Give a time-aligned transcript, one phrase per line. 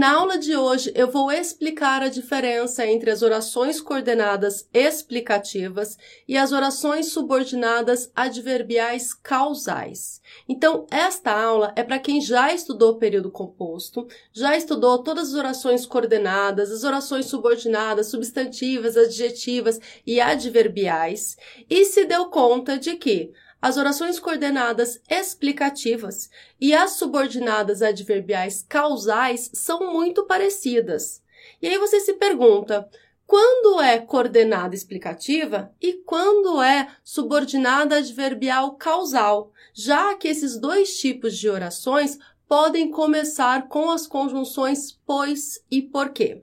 [0.00, 6.38] Na aula de hoje, eu vou explicar a diferença entre as orações coordenadas explicativas e
[6.38, 10.22] as orações subordinadas adverbiais causais.
[10.48, 15.34] Então, esta aula é para quem já estudou o período composto, já estudou todas as
[15.34, 21.36] orações coordenadas, as orações subordinadas, substantivas, adjetivas e adverbiais
[21.68, 26.30] e se deu conta de que as orações coordenadas explicativas
[26.60, 31.22] e as subordinadas adverbiais causais são muito parecidas.
[31.60, 32.88] E aí você se pergunta,
[33.26, 41.36] quando é coordenada explicativa e quando é subordinada adverbial causal, já que esses dois tipos
[41.36, 46.42] de orações podem começar com as conjunções pois e porquê.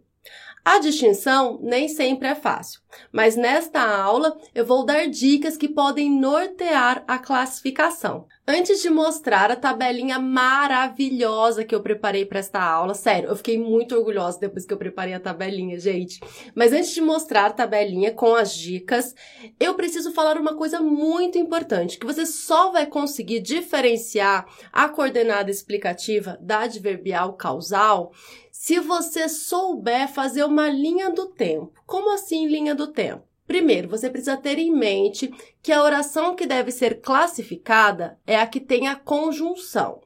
[0.69, 6.11] A distinção nem sempre é fácil, mas nesta aula eu vou dar dicas que podem
[6.11, 8.25] nortear a classificação.
[8.45, 13.57] Antes de mostrar a tabelinha maravilhosa que eu preparei para esta aula, sério, eu fiquei
[13.57, 16.19] muito orgulhosa depois que eu preparei a tabelinha, gente.
[16.53, 19.15] Mas antes de mostrar a tabelinha com as dicas,
[19.57, 25.49] eu preciso falar uma coisa muito importante, que você só vai conseguir diferenciar a coordenada
[25.49, 28.11] explicativa da adverbial causal
[28.67, 31.71] se você souber fazer uma linha do tempo.
[31.85, 33.23] Como assim linha do tempo?
[33.45, 38.45] Primeiro, você precisa ter em mente que a oração que deve ser classificada é a
[38.45, 40.01] que tem a conjunção.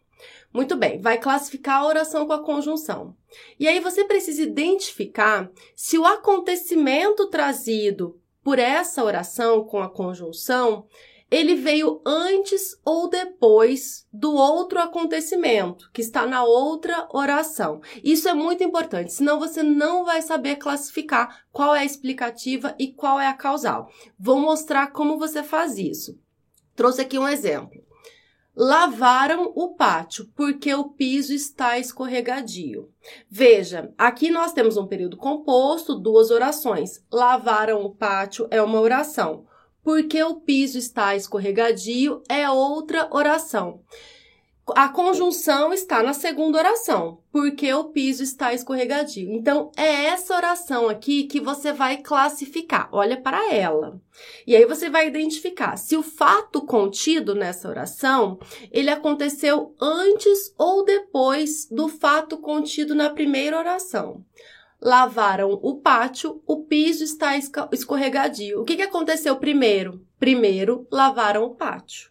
[0.53, 3.17] Muito bem, vai classificar a oração com a conjunção.
[3.59, 10.85] E aí você precisa identificar se o acontecimento trazido por essa oração com a conjunção
[11.31, 17.79] ele veio antes ou depois do outro acontecimento, que está na outra oração.
[18.03, 22.91] Isso é muito importante, senão você não vai saber classificar qual é a explicativa e
[22.91, 23.89] qual é a causal.
[24.19, 26.19] Vou mostrar como você faz isso.
[26.75, 27.81] Trouxe aqui um exemplo.
[28.53, 32.91] Lavaram o pátio porque o piso está escorregadio.
[33.29, 37.01] Veja, aqui nós temos um período composto, duas orações.
[37.09, 39.45] Lavaram o pátio é uma oração
[39.83, 43.81] porque o piso está escorregadio é outra oração.
[44.75, 49.29] A conjunção está na segunda oração, porque o piso está escorregadio.
[49.31, 52.87] Então, é essa oração aqui que você vai classificar.
[52.91, 53.99] Olha para ela.
[54.45, 58.39] E aí você vai identificar se o fato contido nessa oração,
[58.71, 64.23] ele aconteceu antes ou depois do fato contido na primeira oração
[64.81, 67.37] lavaram o pátio, o piso está
[67.71, 68.61] escorregadio.
[68.61, 70.05] O que, que aconteceu primeiro?
[70.19, 72.09] Primeiro, lavaram o pátio.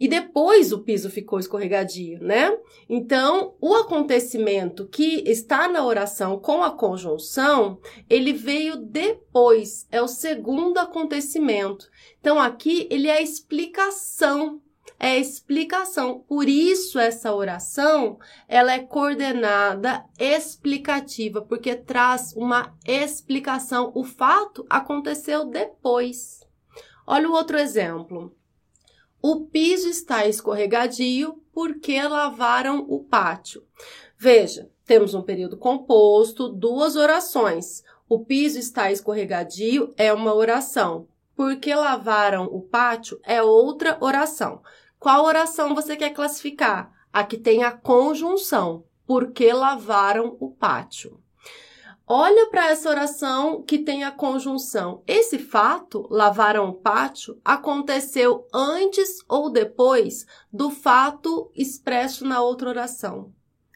[0.00, 2.56] E depois o piso ficou escorregadio, né?
[2.88, 7.78] Então, o acontecimento que está na oração com a conjunção,
[8.08, 11.86] ele veio depois, é o segundo acontecimento.
[12.18, 14.62] Então, aqui ele é a explicação
[15.00, 16.20] é explicação.
[16.20, 23.90] Por isso essa oração, ela é coordenada explicativa, porque traz uma explicação.
[23.94, 26.40] O fato aconteceu depois.
[27.06, 28.36] Olha o outro exemplo.
[29.22, 33.64] O piso está escorregadio porque lavaram o pátio.
[34.18, 37.82] Veja, temos um período composto, duas orações.
[38.08, 41.08] O piso está escorregadio é uma oração.
[41.34, 44.60] Porque lavaram o pátio é outra oração.
[45.00, 46.92] Qual oração você quer classificar?
[47.10, 48.84] A que tem a conjunção.
[49.06, 51.18] Porque lavaram o pátio.
[52.06, 55.02] Olha para essa oração que tem a conjunção.
[55.06, 63.32] Esse fato, lavaram o pátio, aconteceu antes ou depois do fato expresso na outra oração.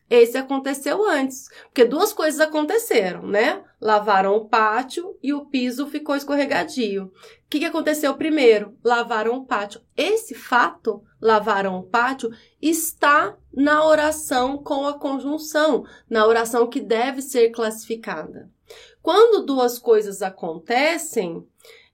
[0.08, 3.64] Esse aconteceu antes, porque duas coisas aconteceram, né?
[3.80, 7.04] Lavaram o pátio e o piso ficou escorregadio.
[7.04, 7.10] O
[7.48, 8.76] que, que aconteceu primeiro?
[8.84, 9.80] Lavaram o pátio.
[9.96, 12.30] Esse fato, lavaram o pátio,
[12.60, 18.50] está na oração com a conjunção, na oração que deve ser classificada.
[19.00, 21.46] Quando duas coisas acontecem,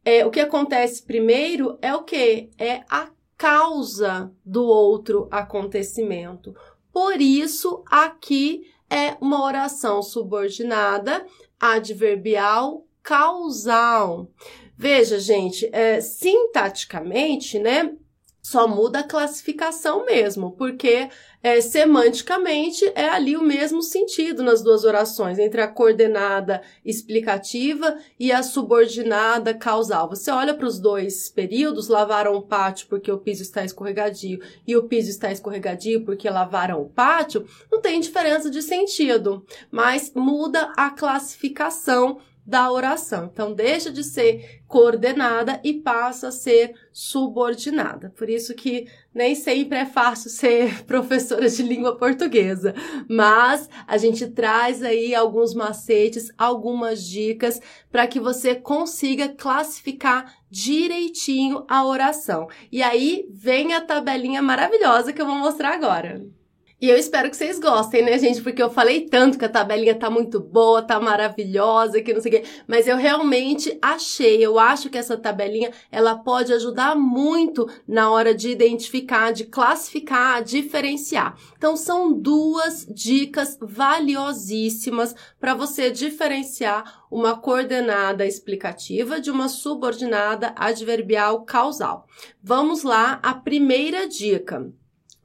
[0.04, 2.50] é, o que acontece primeiro é o que?
[2.58, 6.54] É a causa do outro acontecimento.
[6.92, 11.25] Por isso, aqui é uma oração subordinada
[11.58, 14.28] adverbial causal.
[14.76, 17.94] Veja, gente, é, sintaticamente, né?
[18.42, 21.08] Só muda a classificação mesmo, porque
[21.42, 28.31] é, semanticamente é ali o mesmo sentido nas duas orações, entre a coordenada explicativa e
[28.31, 30.08] a subordinada causal.
[30.08, 34.76] Você olha para os dois períodos, lavaram o pátio porque o piso está escorregadio e
[34.76, 40.72] o piso está escorregadio porque lavaram o pátio, não tem diferença de sentido, mas muda
[40.76, 43.31] a classificação da oração.
[43.32, 48.10] Então, deixa de ser coordenada e passa a ser subordinada.
[48.16, 52.75] Por isso que nem sempre é fácil ser professora de língua portuguesa,
[53.08, 57.60] mas a gente traz aí alguns macetes, algumas dicas
[57.90, 62.48] para que você consiga classificar direitinho a oração.
[62.70, 66.39] E aí vem a tabelinha maravilhosa que eu vou mostrar agora.
[66.81, 68.41] E eu espero que vocês gostem, né, gente?
[68.41, 72.32] Porque eu falei tanto que a tabelinha tá muito boa, tá maravilhosa, que não sei
[72.32, 72.49] o quê.
[72.67, 78.35] Mas eu realmente achei, eu acho que essa tabelinha, ela pode ajudar muito na hora
[78.35, 81.37] de identificar, de classificar, diferenciar.
[81.55, 91.44] Então, são duas dicas valiosíssimas para você diferenciar uma coordenada explicativa de uma subordinada adverbial
[91.44, 92.06] causal.
[92.43, 94.73] Vamos lá, a primeira dica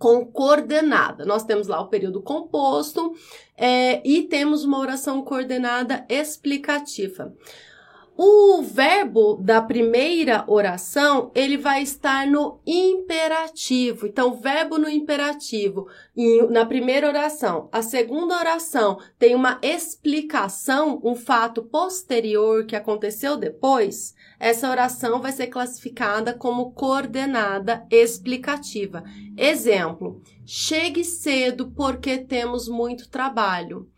[0.06, 1.26] com coordenada.
[1.26, 3.16] Nós temos lá o período composto
[3.58, 7.34] é, e temos uma oração coordenada explicativa.
[8.18, 14.08] O verbo da primeira oração, ele vai estar no imperativo.
[14.08, 15.88] Então, verbo no imperativo
[16.50, 17.68] na primeira oração.
[17.74, 24.16] A segunda oração tem uma explicação, um fato posterior que aconteceu depois.
[24.40, 29.04] Essa oração vai ser classificada como coordenada explicativa.
[29.38, 33.90] Exemplo: chegue cedo porque temos muito trabalho.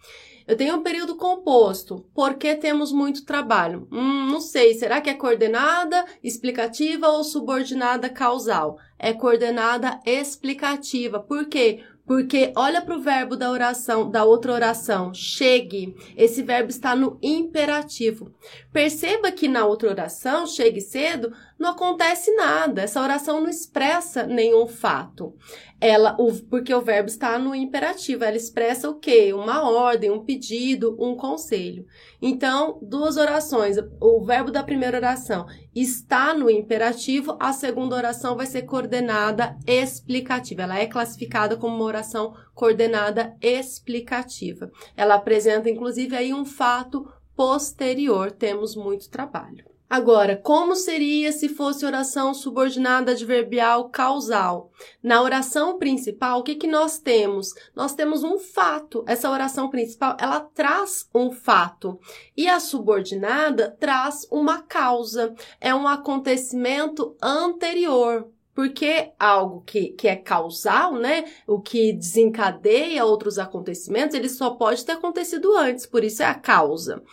[0.48, 2.06] Eu tenho um período composto.
[2.16, 3.86] Por que temos muito trabalho?
[3.92, 4.74] Hum, não sei.
[4.74, 8.78] Será que é coordenada explicativa ou subordinada causal?
[8.98, 11.20] É coordenada explicativa.
[11.20, 11.84] Por quê?
[12.06, 15.94] Porque olha para o verbo da oração, da outra oração, chegue.
[16.16, 18.34] Esse verbo está no imperativo.
[18.72, 22.84] Perceba que na outra oração, chegue cedo, não acontece nada.
[22.84, 25.34] Essa oração não expressa nenhum fato.
[25.80, 29.32] Ela, o, porque o verbo está no imperativo, ela expressa o quê?
[29.32, 31.86] Uma ordem, um pedido, um conselho.
[32.22, 33.78] Então, duas orações.
[34.00, 35.46] O verbo da primeira oração
[35.76, 40.64] está no imperativo, a segunda oração vai ser coordenada explicativa.
[40.64, 44.72] Ela é classificada como uma oração coordenada explicativa.
[44.96, 48.32] Ela apresenta, inclusive, aí um fato posterior.
[48.32, 49.77] Temos muito trabalho.
[49.90, 54.70] Agora, como seria se fosse oração subordinada adverbial causal?
[55.02, 57.54] Na oração principal, o que, que nós temos?
[57.74, 59.06] Nós temos um fato.
[59.08, 61.98] Essa oração principal, ela traz um fato.
[62.36, 65.34] E a subordinada traz uma causa.
[65.62, 68.30] É um acontecimento anterior.
[68.54, 71.26] Porque algo que, que é causal, né?
[71.46, 76.34] O que desencadeia outros acontecimentos, ele só pode ter acontecido antes, por isso é a
[76.34, 77.04] causa.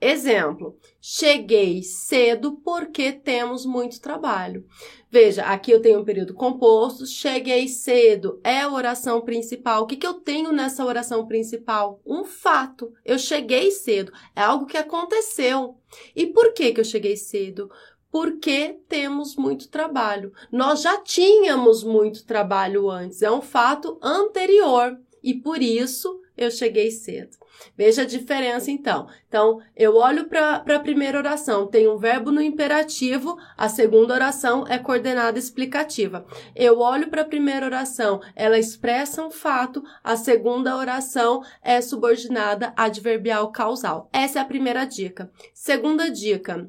[0.00, 4.64] Exemplo, cheguei cedo porque temos muito trabalho.
[5.10, 9.82] Veja, aqui eu tenho um período composto, cheguei cedo é a oração principal.
[9.82, 12.00] O que, que eu tenho nessa oração principal?
[12.06, 12.94] Um fato.
[13.04, 15.76] Eu cheguei cedo, é algo que aconteceu.
[16.16, 17.70] E por que, que eu cheguei cedo?
[18.10, 20.32] Porque temos muito trabalho.
[20.50, 26.90] Nós já tínhamos muito trabalho antes, é um fato anterior e por isso eu cheguei
[26.90, 27.36] cedo.
[27.76, 29.06] Veja a diferença então.
[29.28, 34.64] Então, eu olho para a primeira oração, tem um verbo no imperativo, a segunda oração
[34.66, 36.24] é coordenada explicativa.
[36.54, 42.72] Eu olho para a primeira oração, ela expressa um fato, a segunda oração é subordinada
[42.76, 44.08] adverbial causal.
[44.12, 45.30] Essa é a primeira dica.
[45.52, 46.68] Segunda dica.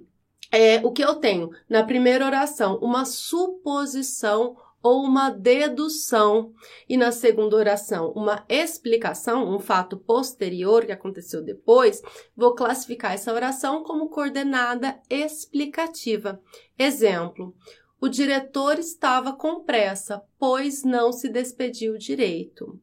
[0.51, 2.77] É, o que eu tenho na primeira oração?
[2.81, 6.53] Uma suposição ou uma dedução,
[6.87, 12.01] e na segunda oração, uma explicação, um fato posterior que aconteceu depois,
[12.35, 16.41] vou classificar essa oração como coordenada explicativa.
[16.77, 17.55] Exemplo:
[17.99, 22.79] o diretor estava com pressa, pois não se despediu direito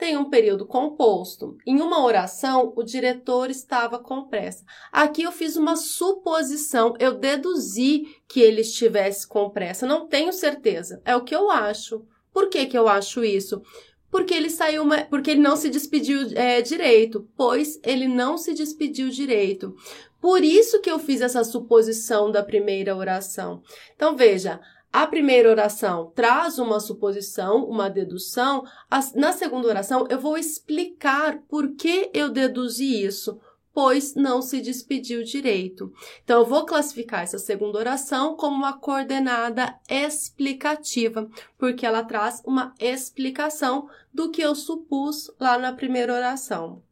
[0.00, 1.58] tem um período composto.
[1.66, 4.64] Em uma oração, o diretor estava com pressa.
[4.90, 9.86] Aqui eu fiz uma suposição, eu deduzi que ele estivesse com pressa.
[9.86, 12.02] Não tenho certeza, é o que eu acho.
[12.32, 13.60] Por que, que eu acho isso?
[14.10, 19.10] Porque ele saiu, porque ele não se despediu é, direito, pois ele não se despediu
[19.10, 19.76] direito.
[20.18, 23.62] Por isso que eu fiz essa suposição da primeira oração.
[23.94, 24.60] Então veja,
[24.92, 28.64] a primeira oração traz uma suposição, uma dedução.
[29.14, 33.40] Na segunda oração, eu vou explicar por que eu deduzi isso.
[33.72, 35.92] pois não se despediu direito.
[36.24, 42.74] Então, eu vou classificar essa segunda oração como uma coordenada explicativa, porque ela traz uma
[42.80, 46.82] explicação do que eu supus lá na primeira oração.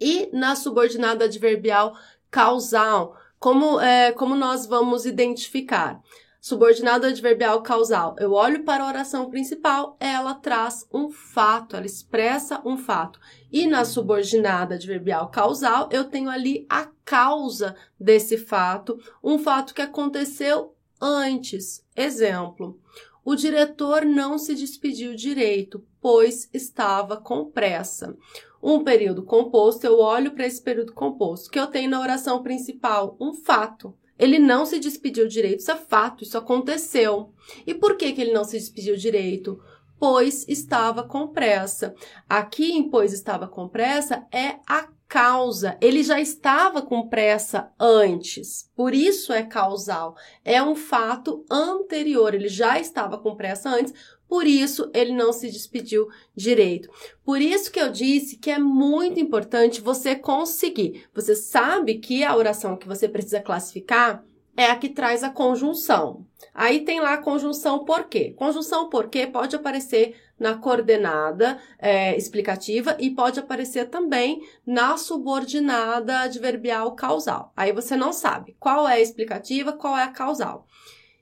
[0.00, 1.94] E na subordinada adverbial
[2.30, 6.02] causal, como, é, como nós vamos identificar?
[6.46, 8.14] Subordinado adverbial causal.
[8.20, 13.18] Eu olho para a oração principal, ela traz um fato, ela expressa um fato.
[13.50, 19.82] E na subordinada adverbial causal, eu tenho ali a causa desse fato, um fato que
[19.82, 21.84] aconteceu antes.
[21.96, 22.78] Exemplo:
[23.24, 28.16] o diretor não se despediu direito, pois estava com pressa.
[28.62, 33.16] Um período composto, eu olho para esse período composto, que eu tenho na oração principal
[33.18, 33.92] um fato.
[34.18, 37.32] Ele não se despediu direito, isso é fato, isso aconteceu.
[37.66, 39.60] E por que, que ele não se despediu direito?
[39.98, 41.94] Pois estava com pressa.
[42.28, 45.76] Aqui em pois estava com pressa é a causa.
[45.80, 50.16] Ele já estava com pressa antes, por isso é causal.
[50.44, 53.92] É um fato anterior, ele já estava com pressa antes,
[54.28, 56.90] por isso ele não se despediu direito.
[57.24, 61.04] Por isso que eu disse que é muito importante você conseguir.
[61.14, 64.24] Você sabe que a oração que você precisa classificar
[64.56, 66.26] é a que traz a conjunção.
[66.54, 68.34] Aí tem lá a conjunção por quê.
[68.36, 76.20] Conjunção por quê pode aparecer na coordenada é, explicativa e pode aparecer também na subordinada
[76.20, 77.52] adverbial causal.
[77.56, 80.66] Aí você não sabe qual é a explicativa, qual é a causal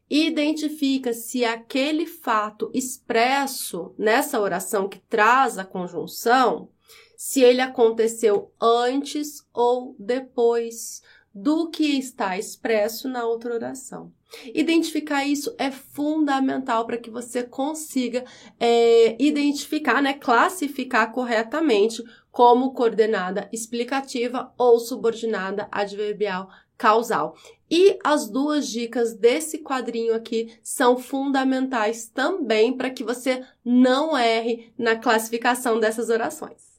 [0.09, 6.69] identifica se aquele fato expresso nessa oração que traz a conjunção,
[7.17, 11.03] se ele aconteceu antes ou depois
[11.35, 14.13] do que está expresso na outra oração.
[14.55, 18.25] Identificar isso é fundamental para que você consiga
[18.59, 27.37] é, identificar, né, classificar corretamente como coordenada explicativa ou subordinada adverbial causal.
[27.71, 34.73] E as duas dicas desse quadrinho aqui são fundamentais também para que você não erre
[34.77, 36.74] na classificação dessas orações.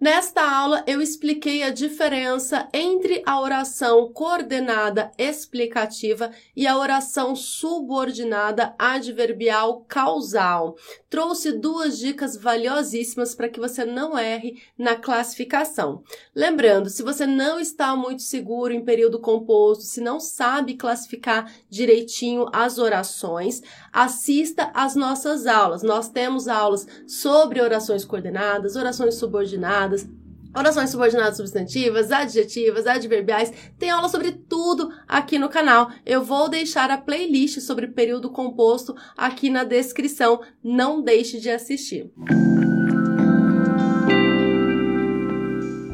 [0.00, 8.74] Nesta aula, eu expliquei a diferença entre a oração coordenada explicativa e a oração subordinada
[8.78, 10.74] adverbial causal.
[11.10, 16.02] Trouxe duas dicas valiosíssimas para que você não erre na classificação.
[16.34, 22.46] Lembrando, se você não está muito seguro em período composto, se não sabe classificar direitinho
[22.54, 23.62] as orações,
[23.92, 25.82] assista às nossas aulas.
[25.82, 30.08] Nós temos aulas sobre orações coordenadas, orações subordinadas
[30.54, 35.90] orações subordinadas substantivas, adjetivas, adverbiais, tem aula sobre tudo aqui no canal.
[36.04, 40.40] Eu vou deixar a playlist sobre período composto aqui na descrição.
[40.62, 42.10] Não deixe de assistir.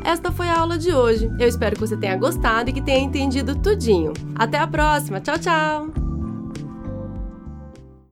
[0.05, 1.29] Esta foi a aula de hoje.
[1.39, 4.13] Eu espero que você tenha gostado e que tenha entendido tudinho.
[4.37, 5.21] Até a próxima.
[5.21, 6.06] Tchau, tchau!